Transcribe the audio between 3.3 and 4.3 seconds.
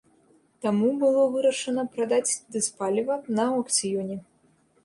на аўкцыёне.